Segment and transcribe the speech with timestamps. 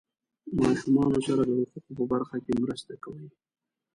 [0.61, 3.27] ماشومانو سره د حقوقو په برخه کې مرسته کوي.